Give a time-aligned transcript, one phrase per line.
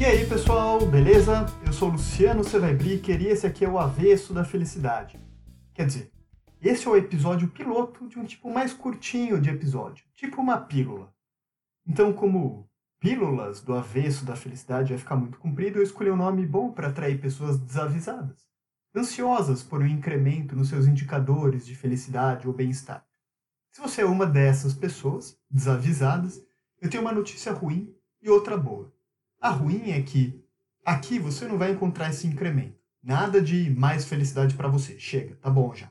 [0.00, 1.46] E aí pessoal, beleza?
[1.64, 5.20] Eu sou Luciano Sevaibricker e esse aqui é o Avesso da Felicidade.
[5.74, 6.12] Quer dizer,
[6.60, 11.12] esse é o episódio piloto de um tipo mais curtinho de episódio, tipo uma pílula.
[11.86, 12.68] Então, como
[13.00, 16.88] pílulas do avesso da felicidade vai ficar muito comprido, eu escolhi um nome bom para
[16.88, 18.46] atrair pessoas desavisadas,
[18.94, 23.06] ansiosas por um incremento nos seus indicadores de felicidade ou bem-estar.
[23.70, 26.42] Se você é uma dessas pessoas, desavisadas,
[26.80, 28.92] eu tenho uma notícia ruim e outra boa.
[29.40, 30.44] A ruim é que
[30.84, 32.78] aqui você não vai encontrar esse incremento.
[33.02, 34.98] Nada de mais felicidade para você.
[34.98, 35.90] Chega, tá bom já.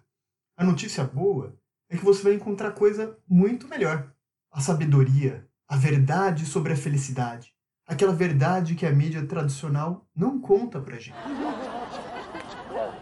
[0.56, 1.58] A notícia boa
[1.90, 4.14] é que você vai encontrar coisa muito melhor.
[4.52, 7.54] A sabedoria, a verdade sobre a felicidade.
[7.88, 11.18] Aquela verdade que a mídia tradicional não conta pra gente.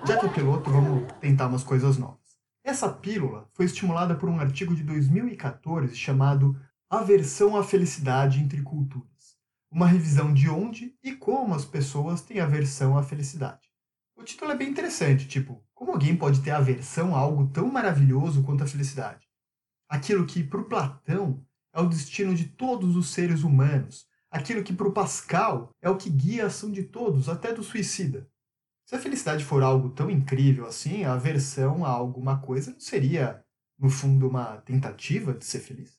[0.05, 2.17] Já que é piloto, vamos tentar umas coisas novas.
[2.63, 9.37] Essa pílula foi estimulada por um artigo de 2014 chamado Aversão à Felicidade entre Culturas.
[9.71, 13.69] Uma revisão de onde e como as pessoas têm aversão à felicidade.
[14.15, 18.41] O título é bem interessante, tipo, como alguém pode ter aversão a algo tão maravilhoso
[18.41, 19.27] quanto a felicidade?
[19.87, 24.07] Aquilo que, para Platão, é o destino de todos os seres humanos.
[24.31, 27.63] Aquilo que, para o Pascal, é o que guia a ação de todos, até do
[27.63, 28.27] suicida.
[28.89, 33.45] Se a felicidade for algo tão incrível assim, a aversão a alguma coisa não seria,
[33.77, 35.95] no fundo, uma tentativa de ser feliz?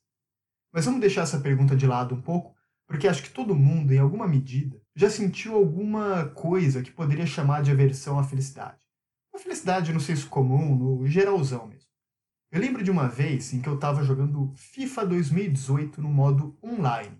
[0.74, 2.52] Mas vamos deixar essa pergunta de lado um pouco,
[2.88, 7.62] porque acho que todo mundo, em alguma medida, já sentiu alguma coisa que poderia chamar
[7.62, 8.80] de aversão à felicidade.
[9.32, 11.88] Uma felicidade no senso comum, no geralzão mesmo.
[12.50, 17.16] Eu lembro de uma vez em que eu estava jogando FIFA 2018 no modo online,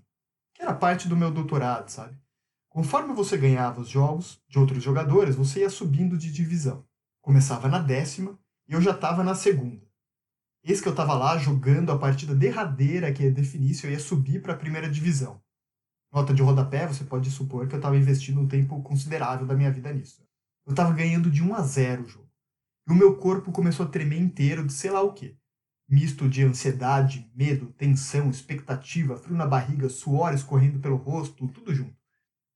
[0.53, 2.20] que era parte do meu doutorado, sabe?
[2.71, 6.87] Conforme você ganhava os jogos de outros jogadores, você ia subindo de divisão.
[7.21, 9.87] Começava na décima e eu já estava na segunda.
[10.65, 13.99] Eis que eu estava lá jogando a partida derradeira que ia definir se eu ia
[13.99, 15.43] subir para a primeira divisão
[16.13, 19.71] nota de rodapé, você pode supor que eu estava investindo um tempo considerável da minha
[19.71, 20.27] vida nisso.
[20.67, 22.31] Eu estava ganhando de 1 a 0 o jogo.
[22.89, 25.37] E o meu corpo começou a tremer inteiro de sei lá o quê.
[25.89, 32.00] Misto de ansiedade, medo, tensão, expectativa, frio na barriga, suor escorrendo pelo rosto, tudo junto.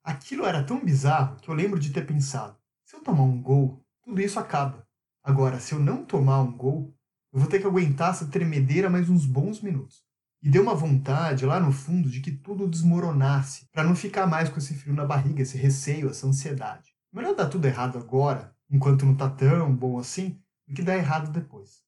[0.04, 2.54] Aquilo era tão bizarro que eu lembro de ter pensado:
[2.84, 4.86] se eu tomar um gol, tudo isso acaba.
[5.22, 6.94] Agora, se eu não tomar um gol,
[7.32, 10.04] eu vou ter que aguentar essa tremedeira mais uns bons minutos.
[10.42, 14.50] E deu uma vontade lá no fundo de que tudo desmoronasse, para não ficar mais
[14.50, 16.94] com esse frio na barriga, esse receio, essa ansiedade.
[17.10, 20.38] Melhor dar tudo errado agora, enquanto não tá tão bom assim,
[20.68, 21.82] do que dar errado depois.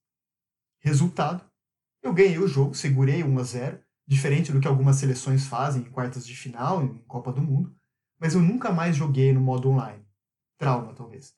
[0.80, 1.44] Resultado:
[2.02, 5.90] eu ganhei o jogo, segurei 1 a 0, diferente do que algumas seleções fazem em
[5.90, 7.76] quartas de final em Copa do Mundo,
[8.18, 10.04] mas eu nunca mais joguei no modo online.
[10.58, 11.34] Trauma, talvez.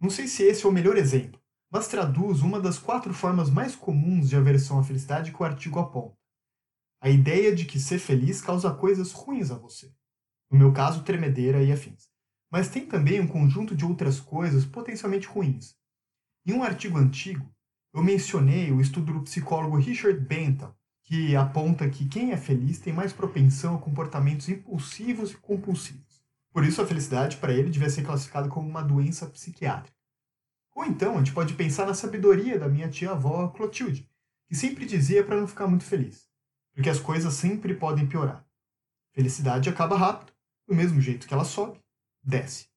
[0.00, 3.74] Não sei se esse é o melhor exemplo, mas traduz uma das quatro formas mais
[3.74, 6.16] comuns de aversão à felicidade que o artigo aponta
[7.00, 9.92] a ideia de que ser feliz causa coisas ruins a você.
[10.50, 12.08] No meu caso, tremedeira e afins.
[12.50, 15.76] Mas tem também um conjunto de outras coisas potencialmente ruins.
[16.44, 17.48] Em um artigo antigo,
[17.92, 22.92] eu mencionei o estudo do psicólogo Richard Bentham, que aponta que quem é feliz tem
[22.92, 26.05] mais propensão a comportamentos impulsivos e compulsivos.
[26.56, 29.94] Por isso, a felicidade para ele devia ser classificada como uma doença psiquiátrica.
[30.74, 34.08] Ou então, a gente pode pensar na sabedoria da minha tia-avó Clotilde,
[34.48, 36.26] que sempre dizia para não ficar muito feliz
[36.72, 38.42] porque as coisas sempre podem piorar.
[39.14, 40.32] Felicidade acaba rápido,
[40.66, 41.78] do mesmo jeito que ela sobe,
[42.22, 42.68] desce.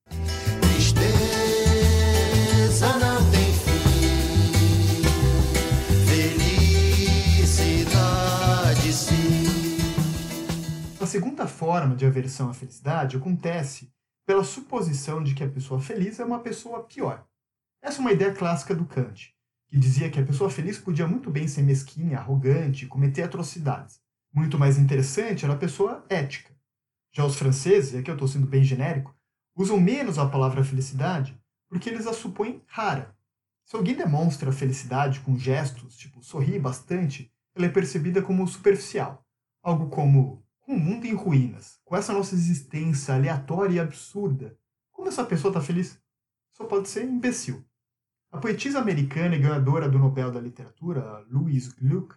[11.09, 13.91] Segunda forma de aversão à felicidade acontece
[14.27, 17.25] pela suposição de que a pessoa feliz é uma pessoa pior.
[17.81, 19.33] Essa é uma ideia clássica do Kant,
[19.67, 23.99] que dizia que a pessoa feliz podia muito bem ser mesquinha, arrogante, cometer atrocidades.
[24.31, 26.53] Muito mais interessante era a pessoa ética.
[27.11, 29.15] Já os franceses, e aqui eu estou sendo bem genérico,
[29.55, 31.35] usam menos a palavra felicidade
[31.67, 33.17] porque eles a supõem rara.
[33.65, 39.25] Se alguém demonstra felicidade com gestos, tipo sorrir bastante, ela é percebida como superficial.
[39.63, 44.55] Algo como, o mundo em ruínas, com essa nossa existência aleatória e absurda,
[44.91, 45.99] como essa pessoa está feliz?
[46.55, 47.65] Só pode ser imbecil.
[48.31, 52.15] A poetisa americana e ganhadora do Nobel da Literatura, Louise Gluck,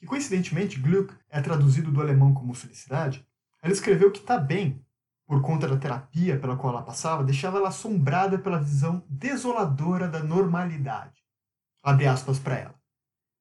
[0.00, 3.24] que coincidentemente Gluck é traduzido do alemão como felicidade,
[3.62, 4.84] ela escreveu que está bem,
[5.24, 10.20] por conta da terapia pela qual ela passava, deixava ela assombrada pela visão desoladora da
[10.20, 11.22] normalidade.
[11.80, 12.74] Abre aspas para ela.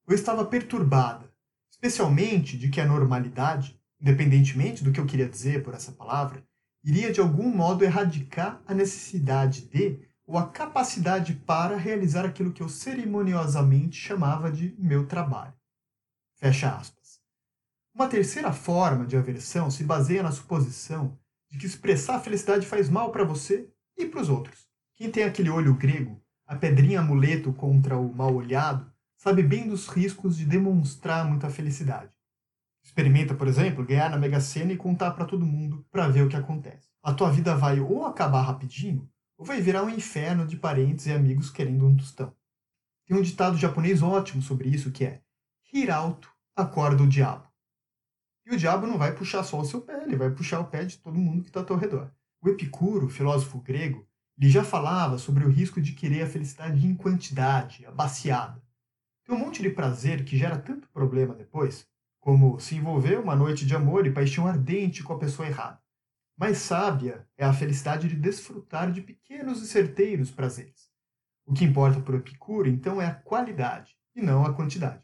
[0.07, 1.33] Eu estava perturbada,
[1.71, 6.45] especialmente de que a normalidade, independentemente do que eu queria dizer por essa palavra,
[6.83, 9.97] iria de algum modo erradicar a necessidade de
[10.27, 15.53] ou a capacidade para realizar aquilo que eu cerimoniosamente chamava de meu trabalho.
[16.35, 17.21] Fecha aspas.
[17.95, 21.17] Uma terceira forma de aversão se baseia na suposição
[21.49, 24.67] de que expressar a felicidade faz mal para você e para os outros.
[24.95, 29.87] Quem tem aquele olho grego, a pedrinha amuleto contra o mal olhado, sabe bem dos
[29.87, 32.11] riscos de demonstrar muita felicidade.
[32.83, 36.29] Experimenta, por exemplo, ganhar na Mega Sena e contar para todo mundo para ver o
[36.29, 36.89] que acontece.
[37.01, 41.11] A tua vida vai ou acabar rapidinho, ou vai virar um inferno de parentes e
[41.11, 42.35] amigos querendo um tostão.
[43.05, 45.21] Tem um ditado japonês ótimo sobre isso que é:
[45.71, 47.47] rir alto acorda o diabo.
[48.45, 50.83] E o diabo não vai puxar só o seu pé, ele vai puxar o pé
[50.83, 52.11] de todo mundo que está ao teu redor.
[52.41, 54.05] O Epicuro, filósofo grego,
[54.37, 58.61] ele já falava sobre o risco de querer a felicidade em quantidade, abaciada.
[59.23, 61.87] Tem um monte de prazer que gera tanto problema depois,
[62.23, 65.77] como se envolver uma noite de amor e paixão ardente com a pessoa errada.
[66.37, 70.89] Mais sábia é a felicidade de desfrutar de pequenos e certeiros prazeres.
[71.45, 75.03] O que importa para o Epicuro, então, é a qualidade e não a quantidade.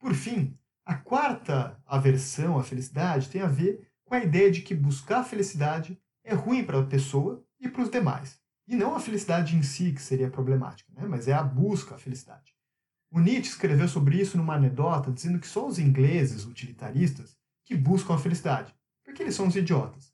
[0.00, 4.74] Por fim, a quarta aversão à felicidade tem a ver com a ideia de que
[4.74, 8.40] buscar a felicidade é ruim para a pessoa e para os demais.
[8.66, 11.06] E não a felicidade em si que seria problemática, né?
[11.06, 12.53] mas é a busca à felicidade.
[13.14, 18.14] O Nietzsche escreveu sobre isso numa anedota dizendo que só os ingleses utilitaristas que buscam
[18.14, 18.74] a felicidade,
[19.04, 20.12] porque eles são os idiotas.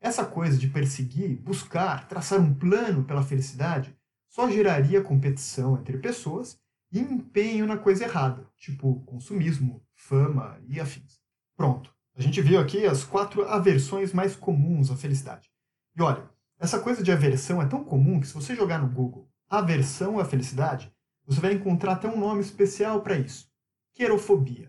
[0.00, 3.94] Essa coisa de perseguir, buscar, traçar um plano pela felicidade
[4.30, 6.58] só geraria competição entre pessoas
[6.90, 11.20] e empenho na coisa errada, tipo consumismo, fama e afins.
[11.54, 11.94] Pronto.
[12.16, 15.50] A gente viu aqui as quatro aversões mais comuns à felicidade.
[15.94, 16.26] E olha,
[16.58, 20.24] essa coisa de aversão é tão comum que se você jogar no Google aversão à
[20.24, 20.90] felicidade,
[21.30, 23.48] você vai encontrar até um nome especial para isso:
[23.94, 24.68] querofobia.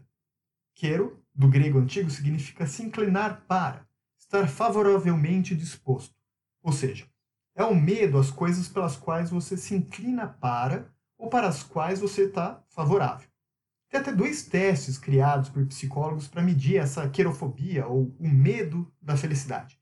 [0.75, 3.87] Quero, do grego antigo, significa se inclinar para,
[4.19, 6.15] estar favoravelmente disposto.
[6.61, 7.07] Ou seja,
[7.55, 10.87] é o medo às coisas pelas quais você se inclina para
[11.17, 13.27] ou para as quais você está favorável.
[13.89, 19.17] Tem até dois testes criados por psicólogos para medir essa querofobia ou o medo da
[19.17, 19.79] felicidade.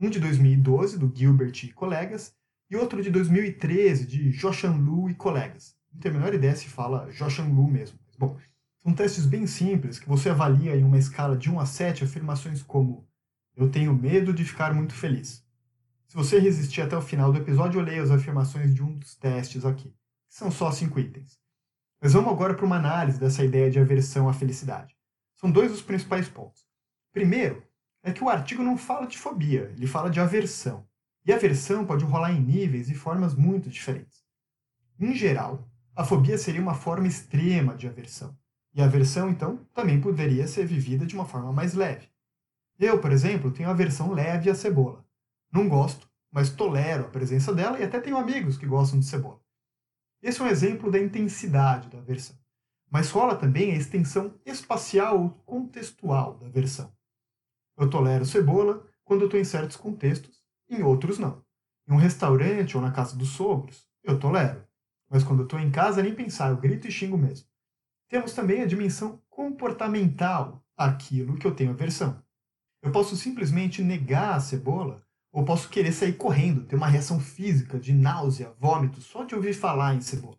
[0.00, 2.32] Um de 2012, do Gilbert e colegas,
[2.70, 5.76] e outro de 2013, de Joshan Lu e colegas.
[5.92, 7.98] Não tenho a menor ideia se fala Joshan Lu mesmo.
[8.18, 8.38] Bom,
[8.78, 12.62] são testes bem simples que você avalia em uma escala de 1 a 7 afirmações
[12.62, 13.06] como
[13.54, 15.44] eu tenho medo de ficar muito feliz.
[16.08, 19.14] Se você resistir até o final do episódio, eu leio as afirmações de um dos
[19.14, 19.90] testes aqui,
[20.28, 21.38] que são só cinco itens.
[22.00, 24.96] Mas vamos agora para uma análise dessa ideia de aversão à felicidade.
[25.36, 26.66] São dois os principais pontos.
[27.12, 27.62] Primeiro,
[28.02, 30.86] é que o artigo não fala de fobia, ele fala de aversão.
[31.24, 34.24] E aversão pode rolar em níveis e formas muito diferentes.
[34.98, 38.36] Em geral, a fobia seria uma forma extrema de aversão.
[38.74, 42.08] E a aversão, então, também poderia ser vivida de uma forma mais leve.
[42.78, 45.04] Eu, por exemplo, tenho aversão leve à cebola.
[45.52, 49.40] Não gosto, mas tolero a presença dela e até tenho amigos que gostam de cebola.
[50.22, 52.36] Esse é um exemplo da intensidade da aversão.
[52.90, 56.92] Mas rola também a extensão espacial ou contextual da aversão.
[57.76, 61.44] Eu tolero cebola quando estou em certos contextos, em outros não.
[61.86, 64.66] Em um restaurante ou na casa dos sogros, eu tolero.
[65.12, 67.46] Mas quando estou em casa, nem pensar, eu grito e xingo mesmo.
[68.08, 72.24] Temos também a dimensão comportamental, aquilo que eu tenho aversão.
[72.80, 77.78] Eu posso simplesmente negar a cebola, ou posso querer sair correndo, ter uma reação física
[77.78, 80.38] de náusea, vômito, só de ouvir falar em cebola.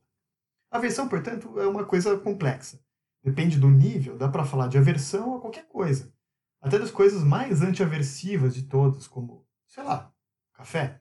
[0.72, 2.80] Aversão, portanto, é uma coisa complexa.
[3.24, 6.12] Depende do nível, dá para falar de aversão a qualquer coisa.
[6.60, 10.12] Até das coisas mais antiaversivas de todas, como, sei lá,
[10.52, 11.00] café.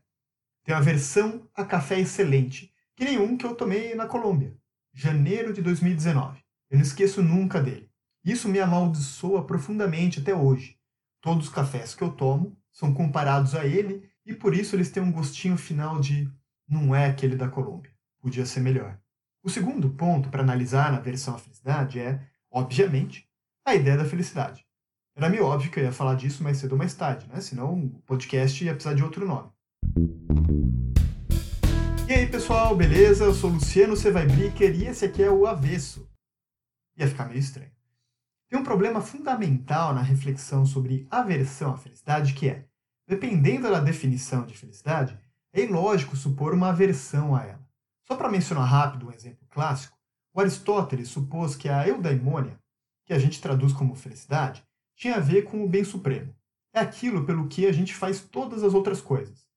[0.62, 4.56] Tem aversão a café excelente, que nenhum que eu tomei na Colômbia,
[4.92, 6.40] janeiro de 2019.
[6.70, 7.90] Eu não esqueço nunca dele.
[8.24, 10.76] Isso me amaldiçoa profundamente até hoje.
[11.20, 15.02] Todos os cafés que eu tomo são comparados a ele e por isso eles têm
[15.02, 16.30] um gostinho final de
[16.68, 17.92] não é aquele da Colômbia.
[18.20, 18.98] Podia ser melhor.
[19.42, 22.20] O segundo ponto para analisar na versão à felicidade é,
[22.50, 23.28] obviamente,
[23.66, 24.64] a ideia da felicidade.
[25.16, 27.40] Era meio óbvio que eu ia falar disso mais cedo ou mais tarde, né?
[27.40, 29.50] Senão o podcast ia precisar de outro nome.
[32.12, 33.24] E aí, pessoal, beleza?
[33.24, 36.06] Eu sou Luciano Sevaibricker e esse aqui é o Avesso.
[36.94, 37.72] Ia ficar meio estranho.
[38.50, 42.66] Tem um problema fundamental na reflexão sobre aversão à felicidade, que é,
[43.08, 45.18] dependendo da definição de felicidade,
[45.54, 47.66] é ilógico supor uma aversão a ela.
[48.06, 49.96] Só para mencionar rápido um exemplo clássico,
[50.34, 52.58] o Aristóteles supôs que a eudaimônia,
[53.06, 54.62] que a gente traduz como felicidade,
[54.98, 56.36] tinha a ver com o bem supremo.
[56.74, 59.50] É aquilo pelo que a gente faz todas as outras coisas.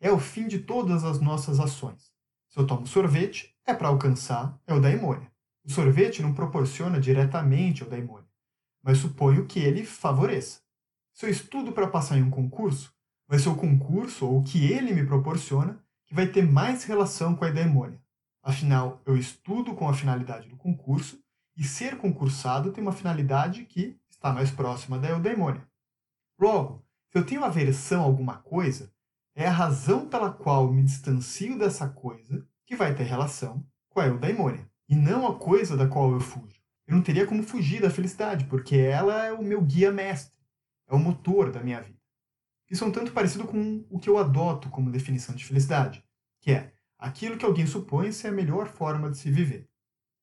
[0.00, 2.10] É o fim de todas as nossas ações.
[2.48, 5.30] Se eu tomo sorvete, é para alcançar a eudaimônia.
[5.64, 8.30] O sorvete não proporciona diretamente a eudaimônia
[8.82, 10.60] mas suponho que ele favoreça.
[11.12, 12.92] Se eu estudo para passar em um concurso,
[13.28, 17.36] vai ser o concurso ou o que ele me proporciona que vai ter mais relação
[17.36, 18.00] com a eudaimonia.
[18.42, 21.20] Afinal, eu estudo com a finalidade do concurso
[21.56, 25.66] e ser concursado tem uma finalidade que está mais próxima da eudaimonia.
[26.38, 28.90] Logo, se eu tenho aversão a alguma coisa,
[29.42, 34.00] é a razão pela qual eu me distancio dessa coisa que vai ter relação com
[34.00, 36.60] a eudaimonia, e não a coisa da qual eu fujo.
[36.86, 40.34] Eu não teria como fugir da felicidade, porque ela é o meu guia mestre,
[40.88, 41.98] é o motor da minha vida.
[42.70, 46.04] Isso é um tanto parecido com o que eu adoto como definição de felicidade,
[46.40, 49.68] que é aquilo que alguém supõe ser a melhor forma de se viver.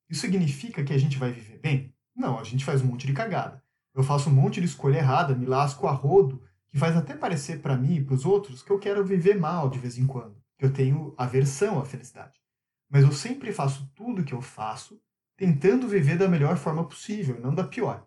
[0.10, 1.94] Isso significa que a gente vai viver bem?
[2.16, 3.64] Não, a gente faz um monte de cagada.
[3.96, 6.42] Eu faço um monte de escolha errada, me lasco a rodo,
[6.78, 9.68] que faz até parecer para mim e para os outros que eu quero viver mal
[9.68, 12.40] de vez em quando, que eu tenho aversão à felicidade.
[12.88, 15.02] Mas eu sempre faço tudo o que eu faço
[15.36, 18.06] tentando viver da melhor forma possível, não da pior.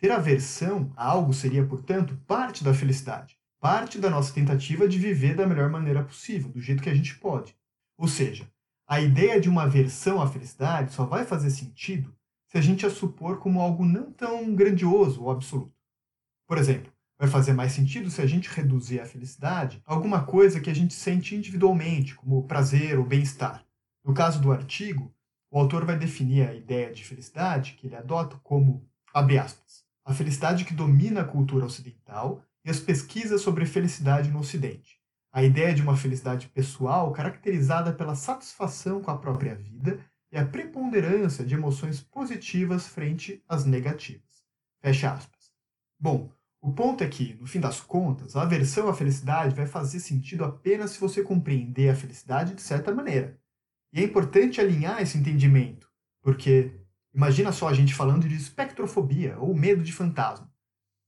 [0.00, 5.36] Ter aversão a algo seria, portanto, parte da felicidade, parte da nossa tentativa de viver
[5.36, 7.56] da melhor maneira possível, do jeito que a gente pode.
[7.96, 8.50] Ou seja,
[8.84, 12.12] a ideia de uma aversão à felicidade só vai fazer sentido
[12.48, 15.80] se a gente a supor como algo não tão grandioso ou absoluto.
[16.48, 16.91] Por exemplo,
[17.22, 20.74] vai fazer mais sentido se a gente reduzir a felicidade a alguma coisa que a
[20.74, 23.64] gente sente individualmente, como prazer ou bem-estar.
[24.04, 25.14] No caso do artigo,
[25.48, 30.12] o autor vai definir a ideia de felicidade que ele adota como, abre aspas, a
[30.12, 34.98] felicidade que domina a cultura ocidental e as pesquisas sobre felicidade no Ocidente.
[35.32, 40.44] A ideia de uma felicidade pessoal caracterizada pela satisfação com a própria vida e a
[40.44, 44.42] preponderância de emoções positivas frente às negativas.
[44.80, 45.52] Fecha aspas.
[46.00, 46.28] Bom,
[46.62, 50.44] o ponto é que, no fim das contas, a aversão à felicidade vai fazer sentido
[50.44, 53.36] apenas se você compreender a felicidade de certa maneira.
[53.92, 55.90] E é importante alinhar esse entendimento,
[56.22, 56.80] porque
[57.12, 60.48] imagina só a gente falando de espectrofobia ou medo de fantasma.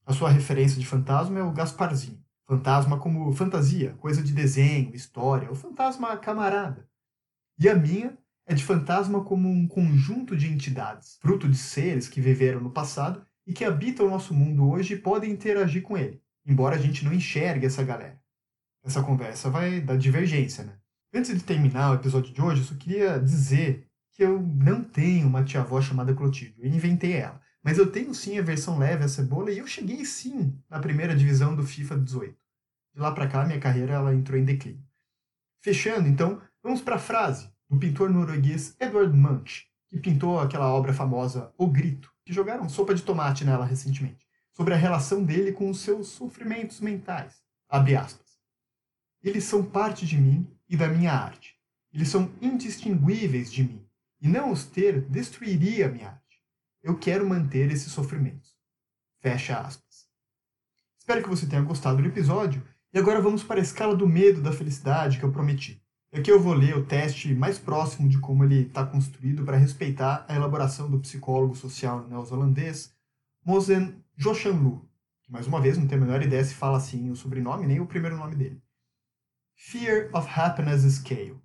[0.05, 2.21] A sua referência de fantasma é o Gasparzinho.
[2.49, 6.91] Fantasma como fantasia, coisa de desenho, história, ou fantasma camarada.
[7.61, 12.21] E a minha é de fantasma como um conjunto de entidades, fruto de seres que
[12.21, 16.77] viveram no passado e que habitam o nosso mundo hoje podem interagir com ele, embora
[16.77, 18.21] a gente não enxergue essa galera.
[18.85, 20.77] Essa conversa vai dar divergência, né?
[21.13, 25.27] Antes de terminar o episódio de hoje, eu só queria dizer que eu não tenho
[25.27, 26.57] uma tia-avó chamada Clotilde.
[26.59, 27.41] Eu inventei ela.
[27.63, 31.17] Mas eu tenho sim a versão leve a cebola e eu cheguei sim na primeira
[31.17, 32.37] divisão do FIFA 18.
[32.95, 34.85] De lá para cá, minha carreira ela entrou em declínio.
[35.63, 40.93] Fechando, então, vamos para a frase do pintor norueguês Edward Munch, que pintou aquela obra
[40.93, 45.69] famosa O Grito, que jogaram sopa de tomate nela recentemente, sobre a relação dele com
[45.69, 47.43] os seus sofrimentos mentais.
[49.23, 51.57] Eles são parte de mim e da minha arte.
[51.93, 53.87] Eles são indistinguíveis de mim,
[54.21, 56.43] e não os ter destruiria a minha arte.
[56.83, 58.55] Eu quero manter esses sofrimentos.
[59.21, 60.07] Fecha aspas.
[60.99, 64.41] Espero que você tenha gostado do episódio, e agora vamos para a escala do medo
[64.41, 65.84] da felicidade que eu prometi.
[66.17, 70.25] Aqui eu vou ler o teste mais próximo de como ele está construído para respeitar
[70.29, 72.95] a elaboração do psicólogo social neozelandês
[73.45, 74.89] Mosen Joshanlu,
[75.25, 77.81] que mais uma vez não tenho a menor ideia se fala assim o sobrenome nem
[77.81, 78.63] o primeiro nome dele.
[79.57, 81.41] Fear of Happiness Scale.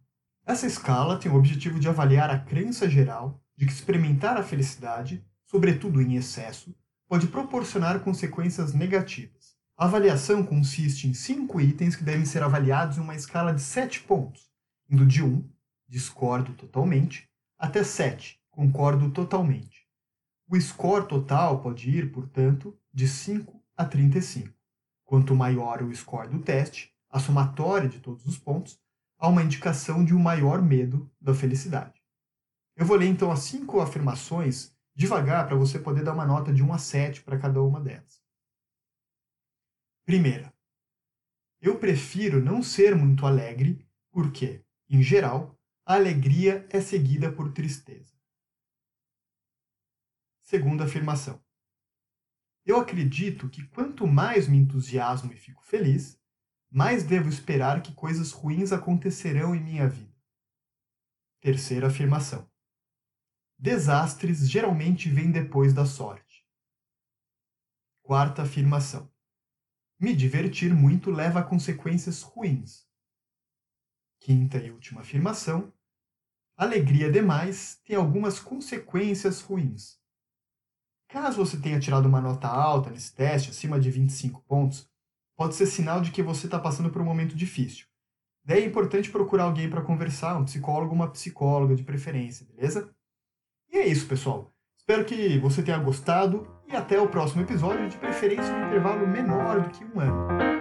[0.46, 5.26] Essa escala tem o objetivo de avaliar a crença geral de que experimentar a felicidade,
[5.48, 6.76] sobretudo em excesso,
[7.08, 9.58] pode proporcionar consequências negativas.
[9.76, 14.02] A avaliação consiste em cinco itens que devem ser avaliados em uma escala de sete
[14.02, 14.49] pontos
[14.90, 15.48] indo de 1,
[15.88, 19.88] discordo totalmente, até 7, concordo totalmente.
[20.48, 24.54] O score total pode ir, portanto, de 5 a 35.
[25.06, 28.80] Quanto maior o score do teste, a somatória de todos os pontos,
[29.18, 32.02] há uma indicação de um maior medo da felicidade.
[32.76, 36.64] Eu vou ler então as cinco afirmações devagar para você poder dar uma nota de
[36.64, 38.22] 1 a 7 para cada uma delas.
[40.06, 40.54] Primeira,
[41.62, 45.56] eu prefiro não ser muito alegre porque em geral,
[45.86, 48.18] a alegria é seguida por tristeza.
[50.42, 51.44] Segunda afirmação.
[52.66, 56.20] Eu acredito que quanto mais me entusiasmo e fico feliz,
[56.72, 60.16] mais devo esperar que coisas ruins acontecerão em minha vida.
[61.40, 62.50] Terceira afirmação.
[63.58, 66.48] Desastres geralmente vêm depois da sorte.
[68.02, 69.12] Quarta afirmação.
[70.00, 72.89] Me divertir muito leva a consequências ruins.
[74.20, 75.74] Quinta e última afirmação.
[76.58, 79.98] Alegria demais tem algumas consequências ruins.
[81.08, 84.88] Caso você tenha tirado uma nota alta nesse teste, acima de 25 pontos,
[85.36, 87.88] pode ser sinal de que você está passando por um momento difícil.
[88.44, 92.94] Daí é importante procurar alguém para conversar, um psicólogo ou uma psicóloga de preferência, beleza?
[93.72, 94.54] E é isso, pessoal.
[94.78, 99.62] Espero que você tenha gostado e até o próximo episódio, de preferência um intervalo menor
[99.62, 100.59] do que um ano.